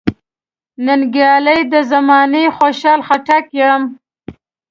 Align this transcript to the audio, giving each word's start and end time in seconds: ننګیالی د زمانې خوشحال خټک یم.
ننګیالی 0.85 1.59
د 1.73 1.75
زمانې 1.91 2.43
خوشحال 2.57 2.99
خټک 3.07 3.45
یم. 3.59 3.81